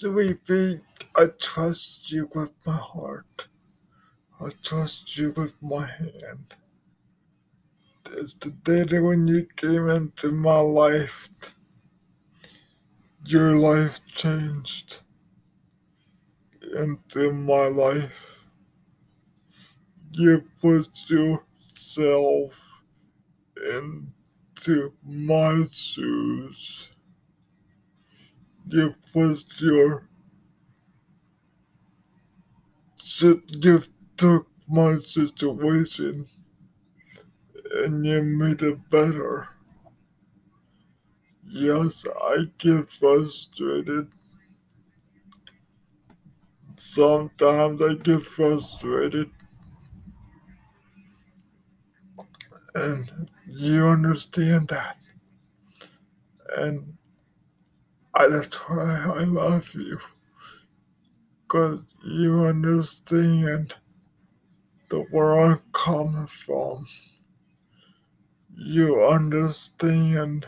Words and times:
Sweetie, 0.00 0.80
I 1.14 1.26
trust 1.38 2.10
you 2.10 2.30
with 2.34 2.52
my 2.64 2.72
heart. 2.78 3.48
I 4.40 4.48
trust 4.62 5.18
you 5.18 5.34
with 5.36 5.54
my 5.60 5.84
hand. 5.84 6.54
It's 8.12 8.32
the 8.32 8.48
day 8.50 8.98
when 8.98 9.28
you 9.28 9.46
came 9.56 9.90
into 9.90 10.32
my 10.32 10.58
life, 10.60 11.28
your 13.26 13.56
life 13.58 14.00
changed 14.10 15.02
into 16.74 17.34
my 17.34 17.66
life. 17.66 18.36
You 20.12 20.44
put 20.62 20.88
yourself 21.10 22.82
into 23.74 24.94
my 25.04 25.66
shoes. 25.70 26.90
You 28.70 28.94
put 29.12 29.44
your 29.60 30.08
you 33.22 33.82
took 34.16 34.46
my 34.68 34.98
situation 35.00 36.26
and 37.74 38.06
you 38.06 38.22
made 38.22 38.62
it 38.62 38.78
better. 38.90 39.48
Yes, 41.48 42.06
I 42.22 42.44
get 42.58 42.88
frustrated. 42.88 44.08
Sometimes 46.76 47.82
I 47.82 47.94
get 47.94 48.22
frustrated. 48.22 49.30
And 52.74 53.28
you 53.46 53.86
understand 53.86 54.68
that. 54.68 54.96
And 56.56 56.96
I, 58.14 58.28
that's 58.28 58.56
why 58.56 59.14
I 59.18 59.24
love 59.24 59.74
you. 59.74 59.98
Because 61.42 61.82
you 62.04 62.44
understand 62.44 63.74
the 64.88 65.00
where 65.10 65.40
I'm 65.40 65.60
coming 65.72 66.26
from. 66.26 66.86
You 68.56 69.04
understand. 69.06 70.46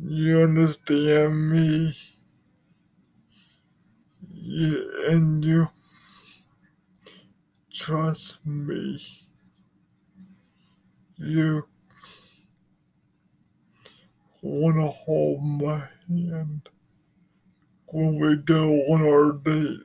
You 0.00 0.42
understand 0.42 1.50
me. 1.50 1.94
You, 4.30 5.04
and 5.10 5.44
you 5.44 5.68
trust 7.72 8.44
me. 8.46 9.02
You 11.18 11.66
want 14.58 14.76
to 14.76 14.88
hold 14.88 15.42
my 15.42 15.82
hand 16.08 16.68
when 17.86 18.18
we 18.18 18.36
go 18.36 18.72
on 18.92 19.02
our 19.02 19.32
date. 19.34 19.80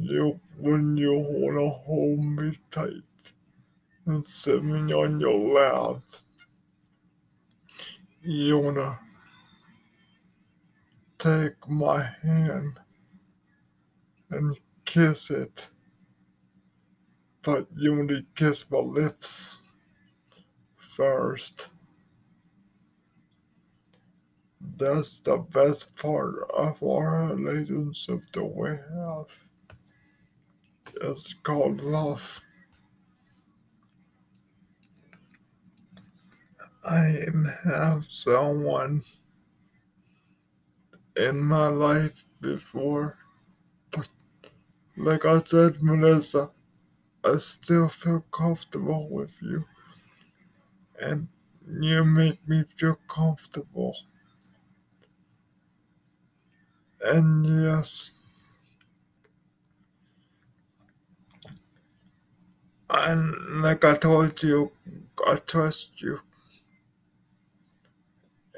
You, 0.00 0.40
when 0.58 0.96
you 0.96 1.14
want 1.14 1.58
to 1.58 1.68
hold 1.68 2.18
me 2.18 2.52
tight 2.70 3.02
and 4.06 4.24
sit 4.24 4.64
me 4.64 4.92
on 4.92 5.20
your 5.20 5.34
lap. 5.34 6.02
You 8.22 8.58
want 8.58 8.76
to 8.76 8.98
take 11.18 11.68
my 11.68 12.02
hand 12.22 12.80
and 14.30 14.56
kiss 14.84 15.30
it, 15.30 15.68
but 17.42 17.68
you 17.76 18.06
to 18.08 18.24
kiss 18.34 18.68
my 18.70 18.78
lips 18.78 19.60
first. 20.96 21.68
That's 24.76 25.20
the 25.20 25.38
best 25.38 25.96
part 25.96 26.50
of 26.50 26.82
our 26.82 27.34
relationship 27.34 28.20
that 28.32 28.44
we 28.44 28.68
have. 28.68 29.26
It's 31.02 31.34
called 31.34 31.80
love. 31.80 32.40
I 36.84 37.26
have 37.64 38.06
someone 38.08 39.02
in 41.16 41.40
my 41.40 41.68
life 41.68 42.24
before, 42.40 43.18
but 43.90 44.08
like 44.96 45.24
I 45.24 45.42
said, 45.42 45.82
Melissa, 45.82 46.50
I 47.24 47.36
still 47.38 47.88
feel 47.88 48.20
comfortable 48.32 49.08
with 49.10 49.36
you, 49.42 49.64
and 51.00 51.28
you 51.68 52.04
make 52.04 52.46
me 52.48 52.64
feel 52.76 52.98
comfortable. 53.08 53.96
And 57.06 57.46
yes, 57.46 58.12
and 62.90 63.62
like 63.62 63.84
I 63.84 63.94
told 63.94 64.42
you, 64.42 64.72
I 65.26 65.36
trust 65.36 66.02
you. 66.02 66.18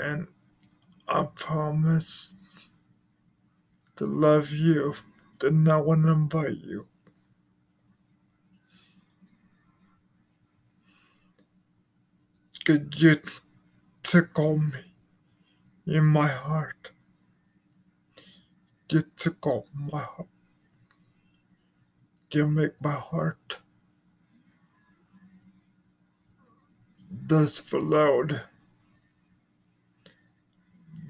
And 0.00 0.28
I 1.08 1.24
promise 1.34 2.36
to 3.96 4.06
love 4.06 4.50
you, 4.52 4.94
to 5.40 5.50
no 5.50 5.80
one 5.82 6.26
but 6.28 6.56
you. 6.58 6.86
Could 12.66 13.00
you 13.00 13.16
tickle 14.02 14.58
me 14.58 14.94
in 15.86 16.04
my 16.06 16.28
heart? 16.28 16.92
You 18.88 19.02
tickle 19.16 19.66
my 19.74 20.00
heart. 20.00 20.28
You 22.30 22.46
make 22.46 22.80
my 22.80 22.92
heart 22.92 23.58
this 27.10 27.72
loud. 27.72 28.40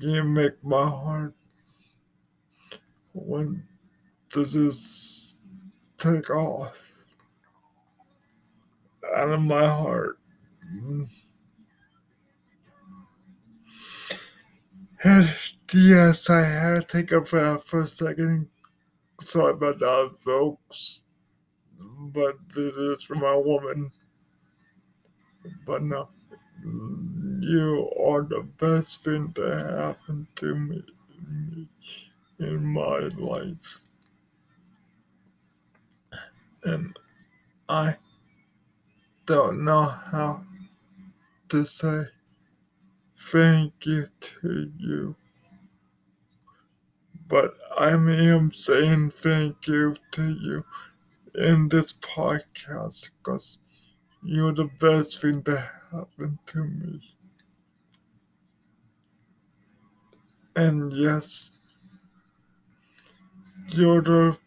You 0.00 0.24
make 0.24 0.62
my 0.64 0.88
heart 0.88 1.34
want 3.12 3.58
to 4.30 4.44
just 4.44 5.40
take 5.98 6.30
off 6.30 6.80
out 9.16 9.30
of 9.30 9.42
my 9.42 9.66
heart. 9.66 10.18
Mm. 10.74 11.08
And 15.04 15.34
yes, 15.74 16.30
I 16.30 16.42
had 16.42 16.74
to 16.74 16.82
take 16.86 17.12
a 17.12 17.20
breath 17.20 17.64
for 17.64 17.80
a 17.80 17.86
second. 17.86 18.48
Sorry 19.20 19.52
about 19.52 19.78
that, 19.80 20.16
folks. 20.20 21.02
But 21.78 22.36
this 22.54 22.74
is 22.74 23.02
for 23.04 23.14
my 23.16 23.34
woman. 23.34 23.92
But 25.66 25.82
no, 25.82 26.08
you 27.40 27.90
are 28.04 28.22
the 28.22 28.42
best 28.58 29.04
thing 29.04 29.32
that 29.36 29.66
happened 29.78 30.26
to 30.36 30.54
me, 30.54 30.82
me 31.28 31.68
in 32.38 32.64
my 32.64 32.98
life. 33.16 33.80
And 36.64 36.98
I 37.68 37.96
don't 39.26 39.64
know 39.64 39.82
how 39.82 40.44
to 41.48 41.64
say 41.64 42.04
thank 43.18 43.86
you 43.86 44.06
to 44.20 44.72
you. 44.78 45.16
But 47.28 47.54
I 47.76 47.90
am 47.90 48.52
saying 48.52 49.10
thank 49.10 49.66
you 49.66 49.96
to 50.12 50.32
you 50.32 50.64
in 51.34 51.68
this 51.68 51.92
podcast 51.92 53.10
because 53.18 53.58
you're 54.22 54.54
the 54.54 54.70
best 54.80 55.20
thing 55.20 55.42
that 55.42 55.68
happened 55.92 56.38
to 56.46 56.64
me. 56.64 57.00
And 60.54 60.92
yes, 60.92 61.52
you're 63.68 64.02
the 64.02 64.38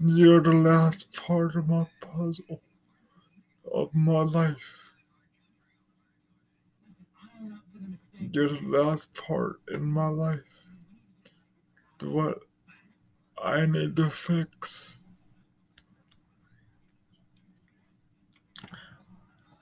you're 0.00 0.40
the 0.40 0.52
last 0.52 1.12
part 1.12 1.56
of 1.56 1.68
my 1.68 1.86
puzzle 2.00 2.60
of 3.72 3.94
my 3.94 4.22
life. 4.22 4.92
You're 8.32 8.48
the 8.48 8.60
last 8.62 9.14
part 9.14 9.60
in 9.72 9.84
my 9.84 10.08
life. 10.08 10.63
What 12.02 12.38
I 13.42 13.66
need 13.66 13.96
to 13.96 14.10
fix. 14.10 15.02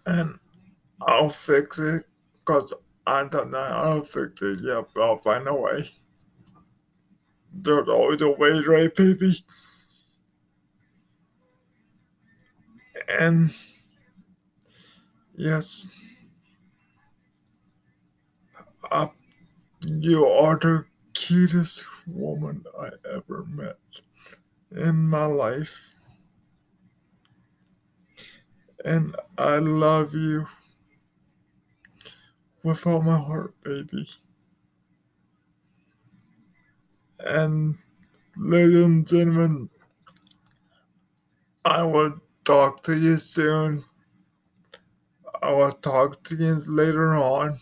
And 0.06 0.38
I'll 1.00 1.30
fix 1.30 1.78
it 1.78 2.04
because 2.44 2.74
I 3.06 3.24
don't 3.24 3.50
know 3.50 3.62
how 3.62 4.00
to 4.00 4.04
fix 4.04 4.42
it 4.42 4.62
yet, 4.62 4.86
but 4.94 5.02
I'll 5.02 5.18
find 5.18 5.46
a 5.48 5.54
way. 5.54 5.90
There's 7.54 7.88
always 7.88 8.20
a 8.20 8.30
way, 8.30 8.60
right, 8.60 8.94
baby? 8.94 9.44
And 13.08 13.54
yes, 15.36 15.88
I 18.90 19.10
You 19.82 20.26
are 20.26 20.58
the 20.58 20.86
cutest 21.14 21.84
woman 22.06 22.64
I 22.78 22.90
ever 23.14 23.44
met 23.48 23.78
in 24.70 24.96
my 24.96 25.26
life. 25.26 25.94
And 28.84 29.14
I 29.38 29.58
love 29.58 30.14
you 30.14 30.46
with 32.62 32.86
all 32.86 33.02
my 33.02 33.18
heart, 33.18 33.54
baby. 33.62 34.08
And 37.20 37.78
ladies 38.36 38.84
and 38.84 39.06
gentlemen, 39.06 39.68
I 41.64 41.84
will 41.84 42.20
talk 42.44 42.82
to 42.84 42.96
you 42.96 43.16
soon. 43.16 43.84
I 45.42 45.52
will 45.52 45.72
talk 45.72 46.22
to 46.24 46.34
you 46.34 46.54
later 46.66 47.14
on. 47.14 47.58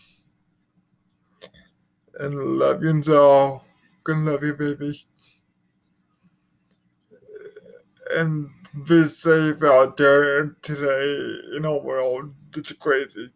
And 2.19 2.35
love 2.59 2.83
you 2.83 3.01
all. 3.15 3.65
Gonna 4.03 4.31
love 4.31 4.43
you, 4.43 4.53
baby. 4.53 5.05
And 8.11 8.49
be 8.87 9.03
safe 9.03 9.63
out 9.63 9.97
there 9.97 10.49
today 10.61 11.57
in 11.57 11.65
a 11.65 11.77
world 11.77 12.33
It's 12.55 12.71
crazy. 12.73 13.31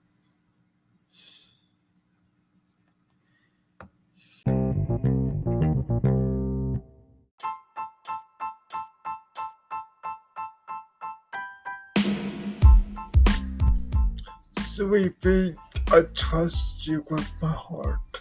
Sweetie, 14.62 15.56
I 15.88 16.01
trust 16.16 16.88
you 16.88 17.06
with 17.10 17.31
my 17.42 17.51
heart. 17.51 18.14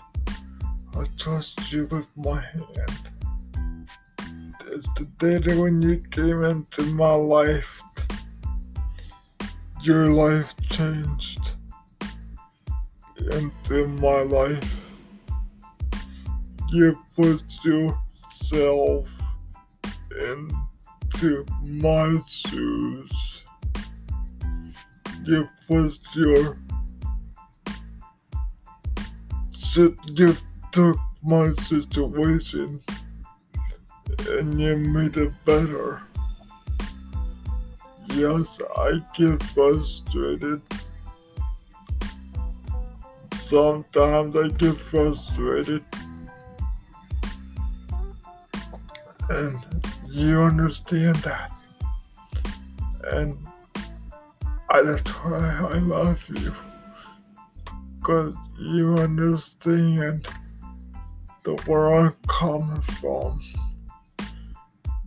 Trust 1.25 1.73
you 1.73 1.87
with 1.87 2.07
my 2.17 2.39
hand. 2.39 2.91
It's 4.67 4.87
the 4.95 5.07
day 5.19 5.57
when 5.57 5.81
you 5.81 5.97
came 6.11 6.45
into 6.45 6.83
my 6.83 7.15
life, 7.15 7.81
your 9.81 10.09
life 10.11 10.53
changed 10.69 11.57
into 13.17 13.89
my 13.89 14.21
life. 14.21 14.77
You 16.69 16.99
put 17.17 17.43
yourself 17.65 19.09
into 20.29 21.47
my 21.63 22.21
shoes. 22.27 23.45
You 25.25 25.49
put 25.67 25.99
your 26.15 26.59
you 30.13 30.37
took 30.71 30.99
my 31.25 31.53
situation 31.55 32.81
and 34.29 34.61
you 34.61 34.77
made 34.77 35.17
it 35.17 35.33
better. 35.45 36.03
Yes, 38.15 38.61
I 38.77 39.01
get 39.17 39.43
frustrated. 39.43 40.61
Sometimes 43.33 44.37
I 44.37 44.49
get 44.49 44.77
frustrated. 44.77 45.85
And 49.31 49.59
you 50.11 50.43
understand 50.43 51.17
that. 51.17 51.51
And 53.13 53.39
I, 54.69 54.83
that's 54.83 55.11
why 55.11 55.69
I 55.73 55.79
love 55.79 56.29
you. 56.35 56.55
Because 57.99 58.35
you 58.59 58.95
understand 58.97 60.29
the 61.45 61.53
where 61.67 61.95
I'm 61.95 62.17
coming 62.27 62.81
from. 62.81 63.41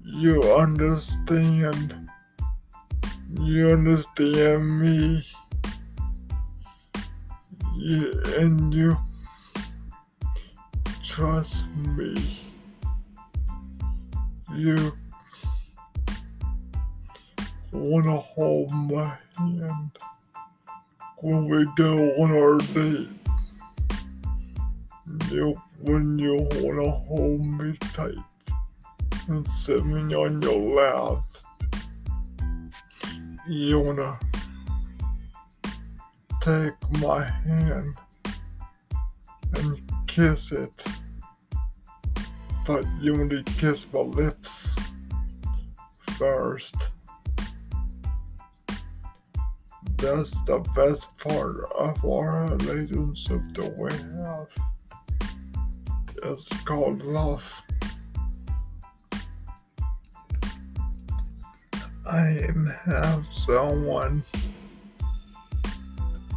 You 0.03 0.41
understand. 0.43 2.09
You 3.33 3.71
understand 3.71 4.79
me. 4.79 5.25
You, 7.75 8.21
and 8.37 8.73
you 8.73 8.97
trust 11.03 11.65
me. 11.75 12.39
You 14.53 14.93
wanna 17.71 18.17
hold 18.17 18.71
my 18.71 19.17
hand 19.37 19.91
when 21.17 21.47
we 21.47 21.65
go 21.75 22.11
on 22.21 22.31
our 22.31 22.57
date. 22.73 23.16
You, 25.29 25.61
when 25.81 26.17
you 26.19 26.47
wanna 26.55 26.89
hold 26.91 27.41
me 27.41 27.73
tight 27.93 28.15
and 29.27 29.45
sit 29.45 29.85
me 29.85 30.13
on 30.13 30.41
your 30.41 30.57
lap. 30.57 31.23
You 33.47 33.79
wanna 33.79 34.19
take 36.41 36.73
my 37.01 37.23
hand 37.23 37.95
and 39.55 39.81
kiss 40.07 40.51
it, 40.51 40.85
but 42.65 42.85
you 43.01 43.27
to 43.29 43.43
kiss 43.43 43.87
my 43.91 43.99
lips 43.99 44.75
first. 46.17 46.91
That's 49.97 50.41
the 50.43 50.59
best 50.75 51.17
part 51.17 51.71
of 51.73 52.05
our 52.05 52.47
relationship 52.47 53.41
that 53.53 53.77
we 53.77 53.91
have. 53.91 54.76
It's 56.23 56.49
called 56.63 57.03
love. 57.03 57.63
I 62.09 62.47
have 62.85 63.25
someone 63.31 64.23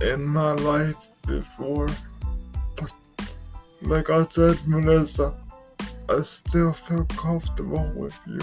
in 0.00 0.26
my 0.26 0.52
life 0.52 1.08
before, 1.26 1.88
but 2.76 2.92
like 3.82 4.10
I 4.10 4.26
said, 4.28 4.58
Melissa, 4.66 5.34
I 6.08 6.20
still 6.22 6.72
feel 6.72 7.04
comfortable 7.04 7.90
with 7.94 8.18
you, 8.26 8.40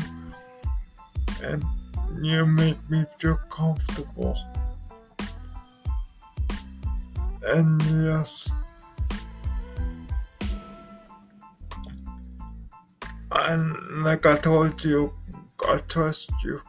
and 1.43 1.63
you 2.21 2.45
make 2.45 2.77
me 2.89 3.05
feel 3.19 3.37
comfortable. 3.49 4.37
And 7.45 7.81
yes, 7.83 8.51
and 13.31 14.03
like 14.03 14.25
I 14.25 14.37
told 14.37 14.83
you, 14.83 15.13
I 15.67 15.79
trust 15.87 16.31
you. 16.43 16.61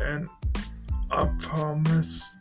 And 0.00 0.28
I 1.10 1.26
promise 1.40 2.36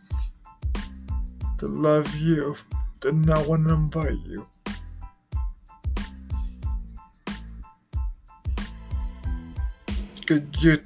to 1.57 1.67
love 1.67 2.15
you, 2.15 2.55
to 3.01 3.11
want 3.11 3.67
to 3.67 3.73
invite 3.73 4.19
you. 4.25 4.47
Could 10.25 10.55
you 10.59 10.77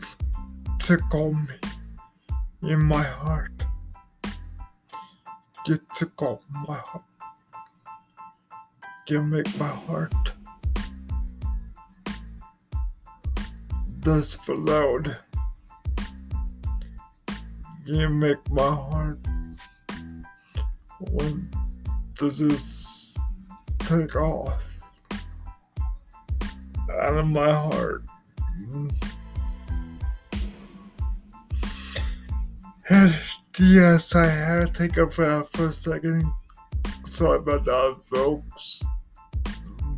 tickle 0.78 1.34
me 1.34 2.70
in 2.70 2.84
my 2.84 3.02
heart? 3.02 3.66
You 5.66 5.80
tickle 5.96 6.44
my 6.52 6.76
heart. 6.76 7.04
You 9.08 9.24
make 9.24 9.60
my 9.60 9.68
heart 9.68 10.34
thus 14.02 14.34
flowed. 14.34 15.16
You 17.86 18.10
make 18.10 18.50
my 18.52 18.68
heart 18.68 19.20
want 21.00 21.56
to 22.16 22.30
just 22.30 23.18
take 23.80 24.16
off 24.16 24.62
out 27.00 27.18
of 27.18 27.28
my 27.28 27.52
heart. 27.52 28.04
And 32.90 33.16
yes, 33.60 34.16
I 34.16 34.26
had 34.26 34.68
to 34.68 34.88
take 34.88 34.98
a 34.98 35.06
breath 35.06 35.50
for 35.54 35.68
a 35.68 35.74
second. 35.74 36.32
Sorry 37.06 37.40
about 37.40 37.66
that, 37.66 37.98
folks. 38.06 38.84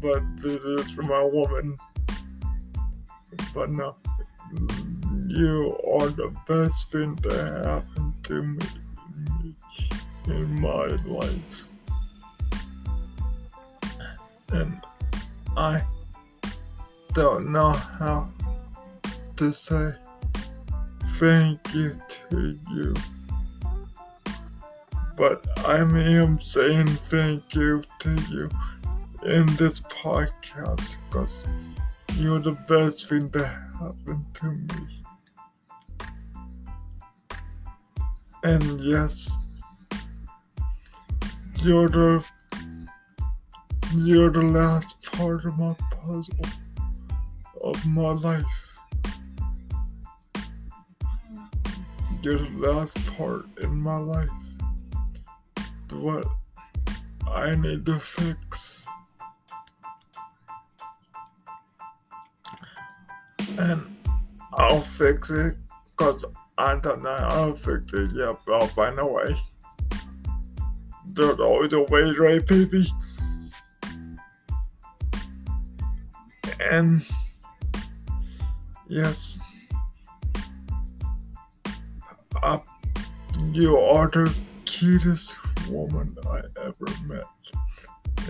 But 0.01 0.21
this 0.37 0.61
is 0.61 0.91
for 0.91 1.03
my 1.03 1.23
woman. 1.23 1.77
But 3.53 3.69
no, 3.69 3.95
you 5.27 5.77
are 5.91 6.09
the 6.09 6.33
best 6.47 6.91
thing 6.91 7.15
that 7.15 7.65
happened 7.65 8.13
to 8.23 8.43
me 8.43 8.65
in 10.27 10.61
my 10.61 10.85
life. 11.05 11.67
And 14.49 14.79
I 15.57 15.81
don't 17.13 17.51
know 17.51 17.71
how 17.71 18.29
to 19.37 19.51
say 19.51 19.93
thank 21.17 21.73
you 21.73 21.95
to 22.09 22.57
you 22.71 22.93
But 25.15 25.47
I 25.67 25.77
am 25.77 26.39
saying 26.41 26.87
thank 26.87 27.53
you 27.53 27.83
to 27.99 28.15
you 28.31 28.49
in 29.23 29.45
this 29.57 29.79
podcast 29.81 30.95
because 31.09 31.45
you're 32.17 32.39
the 32.39 32.57
best 32.67 33.09
thing 33.09 33.27
that 33.29 33.45
happened 33.79 34.25
to 34.35 34.45
me. 34.45 35.03
And 38.43 38.79
yes, 38.81 39.37
you're 41.61 41.89
the 41.89 42.23
you're 43.95 44.31
the 44.31 44.41
last 44.41 45.01
part 45.13 45.45
of 45.45 45.57
my 45.57 45.75
puzzle 45.91 46.45
of 47.63 47.85
my 47.87 48.11
life. 48.11 48.45
You're 52.21 52.37
the 52.37 52.49
last 52.57 52.97
part 53.17 53.45
in 53.61 53.75
my 53.75 53.97
life. 53.97 54.29
What 55.91 56.25
I 57.27 57.55
need 57.55 57.85
to 57.85 57.99
fix. 57.99 58.82
And 63.57 63.95
I'll 64.53 64.81
fix 64.81 65.29
it 65.29 65.55
because 65.85 66.25
I 66.57 66.75
don't 66.75 67.03
know 67.03 67.15
how 67.15 67.51
to 67.51 67.55
fix 67.55 67.93
it 67.93 68.13
yet, 68.13 68.37
but 68.45 68.53
I'll 68.53 68.67
find 68.67 68.99
a 68.99 69.05
way. 69.05 69.35
There's 71.07 71.39
always 71.39 71.73
a 71.73 71.83
way, 71.83 72.11
right, 72.11 72.45
baby? 72.45 72.91
And 76.59 77.05
yes, 78.87 79.39
uh, 82.41 82.59
you 83.51 83.77
are 83.77 84.07
the 84.07 84.33
cutest 84.65 85.35
woman 85.69 86.15
I 86.29 86.41
ever 86.61 86.85
met 87.05 87.25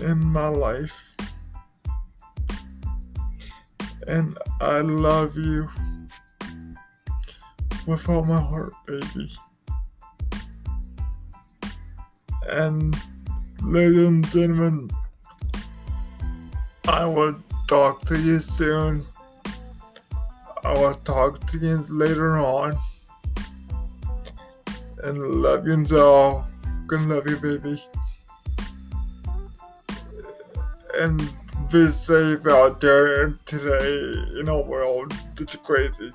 in 0.00 0.22
my 0.24 0.48
life. 0.48 1.13
And 4.06 4.38
I 4.60 4.80
love 4.80 5.36
you 5.36 5.68
with 7.86 8.08
all 8.08 8.24
my 8.24 8.40
heart, 8.40 8.72
baby. 8.86 9.32
And 12.48 12.94
ladies 13.62 14.06
and 14.06 14.28
gentlemen, 14.30 14.90
I 16.86 17.06
will 17.06 17.40
talk 17.66 18.04
to 18.06 18.18
you 18.18 18.38
soon. 18.40 19.06
I 20.64 20.72
will 20.74 20.94
talk 20.94 21.46
to 21.48 21.58
you 21.58 21.78
later 21.88 22.36
on. 22.36 22.78
And 25.02 25.42
love 25.42 25.66
you 25.66 25.84
all. 25.98 26.46
Gonna 26.86 27.14
love 27.14 27.28
you, 27.28 27.36
baby. 27.36 27.82
And 30.94 31.20
be 31.74 31.86
safe 31.86 32.46
out 32.46 32.80
there 32.80 33.30
today 33.46 34.38
in 34.38 34.46
a 34.46 34.60
world 34.60 35.10
that's 35.36 35.56
crazy. 35.56 36.12